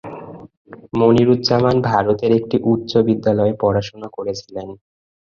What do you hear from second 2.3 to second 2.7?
একটি